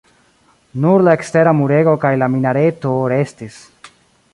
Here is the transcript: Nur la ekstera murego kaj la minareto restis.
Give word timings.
Nur 0.85 1.03
la 1.07 1.13
ekstera 1.19 1.53
murego 1.59 1.95
kaj 2.07 2.13
la 2.23 2.33
minareto 2.37 2.99
restis. 3.15 3.63